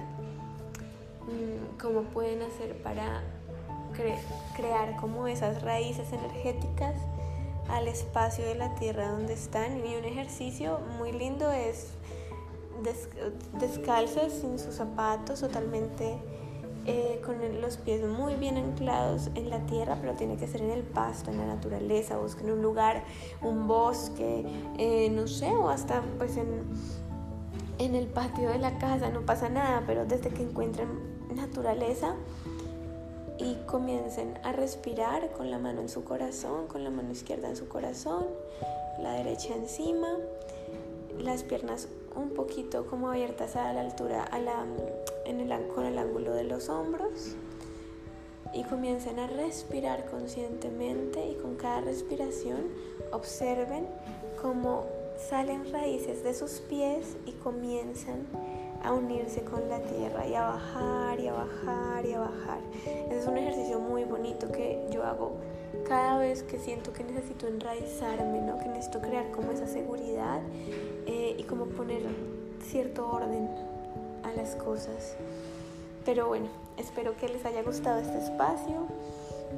Mm, 1.32 1.80
cómo 1.80 2.02
pueden 2.04 2.41
hacer 2.41 2.76
para 2.84 3.22
crear 4.56 4.98
como 4.98 5.28
esas 5.28 5.62
raíces 5.62 6.12
energéticas 6.12 6.96
al 7.70 7.88
espacio 7.88 8.46
de 8.46 8.56
la 8.56 8.76
tierra 8.76 9.10
donde 9.10 9.34
están. 9.34 9.86
Y 9.86 9.96
un 9.96 10.06
ejercicio 10.06 10.80
muy 10.98 11.12
lindo 11.13 11.52
es 11.52 11.88
descalzos, 13.60 14.34
sin 14.34 14.60
sus 14.60 14.76
zapatos, 14.76 15.39
totalmente 15.39 16.17
eh, 16.86 17.22
con 17.24 17.62
los 17.62 17.78
pies 17.78 18.04
muy 18.04 18.36
bien 18.36 18.58
anclados 18.58 19.30
en 19.36 19.50
la 19.50 19.60
tierra, 19.67 19.98
pero 20.02 20.15
tiene 20.15 20.36
que 20.38 20.48
ser 20.48 20.62
en 20.62 20.72
el 20.72 20.84
pasto, 20.84 21.32
en 21.32 21.38
la 21.38 21.46
naturaleza. 21.46 22.17
Busquen 22.17 22.52
un 22.52 22.62
lugar, 22.62 23.04
un 23.41 23.67
bosque, 23.67 24.44
eh, 24.78 25.10
no 25.12 25.28
sé, 25.28 25.52
o 25.56 25.70
hasta 25.70 26.02
pues 26.17 26.38
en 26.38 26.63
en 27.86 27.96
el 27.96 28.06
patio 28.06 28.50
de 28.50 28.60
la 28.60 28.78
casa, 28.78 29.10
no 29.10 29.22
pasa 29.22 29.50
nada, 29.50 29.84
pero 29.88 30.06
desde 30.06 30.30
que 30.30 30.44
encuentren 30.44 30.88
naturaleza 31.36 32.15
y 33.39 33.56
comiencen 33.65 34.38
a 34.44 34.52
respirar 34.52 35.32
con 35.32 35.50
la 35.50 35.58
mano 35.58 35.82
en 35.82 35.89
su 35.89 36.04
corazón, 36.04 36.67
con 36.67 36.84
la 36.84 36.91
mano 36.91 37.12
izquierda 37.12 37.50
en 37.50 37.56
su 37.56 37.67
corazón, 37.67 38.28
la 39.02 39.13
derecha 39.13 39.56
encima, 39.56 40.10
las 41.20 41.41
piernas 41.41 41.88
un 42.15 42.30
poquito 42.30 42.86
como 42.86 43.10
abiertas 43.10 43.56
a 43.56 43.74
la 43.74 43.82
altura, 43.82 44.24
a 44.26 44.38
la, 44.38 44.63
con 45.74 45.86
el 45.86 45.98
ángulo 45.98 46.34
de 46.34 46.44
los 46.44 46.70
hombros 46.70 47.36
y 48.54 48.63
comiencen 48.63 49.17
a 49.17 49.26
respirar 49.26 50.06
conscientemente 50.06 51.26
y 51.26 51.36
con 51.36 51.56
cada 51.56 51.82
respiración 51.82 52.67
observen 53.12 53.88
cómo 54.39 54.86
salen 55.29 55.71
raíces 55.71 56.23
de 56.23 56.34
sus 56.34 56.62
pies 56.62 57.17
y 57.25 57.31
comienzan 57.34 58.25
a 58.84 58.93
unirse 58.93 59.41
con 59.43 59.69
la 59.69 59.79
tierra 59.79 60.27
y 60.27 60.36
a 60.36 60.41
bajar 60.41 61.19
y 61.19 61.27
a 61.27 61.34
bajar 61.34 62.05
y 62.05 62.13
a 62.13 62.19
bajar. 62.19 62.60
Ese 62.86 63.19
es 63.19 63.27
un 63.27 63.38
ejercicio 63.38 63.79
muy 63.79 64.03
bonito 64.03 64.51
que 64.51 64.88
yo 64.91 65.03
hago 65.03 65.38
cada 65.88 66.17
vez 66.17 66.43
que 66.43 66.60
siento 66.60 66.93
que 66.93 67.03
necesito 67.03 67.47
enraizarme, 67.47 68.41
¿no? 68.41 68.57
que 68.57 68.65
necesito 68.69 69.01
crear 69.01 69.29
como 69.31 69.51
esa 69.51 69.67
seguridad 69.67 70.41
eh, 71.05 71.36
y 71.38 71.43
como 71.43 71.65
poner 71.65 72.01
cierto 72.63 73.07
orden 73.10 73.49
a 74.23 74.31
las 74.34 74.55
cosas. 74.55 75.15
Pero 76.05 76.27
bueno, 76.27 76.47
espero 76.77 77.15
que 77.15 77.29
les 77.29 77.45
haya 77.45 77.62
gustado 77.62 77.99
este 77.99 78.17
espacio. 78.17 78.88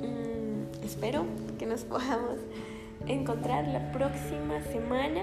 Mm, 0.02 0.84
espero 0.84 1.26
que 1.58 1.66
nos 1.66 1.84
podamos 1.86 2.40
encontrar 3.08 3.68
la 3.68 3.92
próxima 3.92 4.62
semana. 4.72 5.22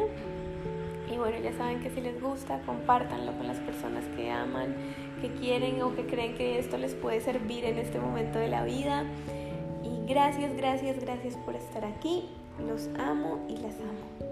Y 1.20 1.22
bueno, 1.22 1.38
ya 1.38 1.52
saben 1.52 1.80
que 1.80 1.90
si 1.90 2.00
les 2.00 2.18
gusta, 2.18 2.62
compártanlo 2.64 3.36
con 3.36 3.46
las 3.46 3.58
personas 3.58 4.06
que 4.16 4.30
aman, 4.30 4.74
que 5.20 5.30
quieren 5.34 5.82
o 5.82 5.94
que 5.94 6.06
creen 6.06 6.34
que 6.34 6.58
esto 6.58 6.78
les 6.78 6.94
puede 6.94 7.20
servir 7.20 7.66
en 7.66 7.76
este 7.76 7.98
momento 7.98 8.38
de 8.38 8.48
la 8.48 8.64
vida. 8.64 9.04
Gracias, 10.08 10.56
gracias, 10.56 10.98
gracias 10.98 11.36
por 11.36 11.56
estar 11.56 11.84
aquí. 11.84 12.30
Los 12.66 12.88
amo 12.98 13.44
y 13.48 13.58
las 13.58 13.74
amo. 13.80 14.29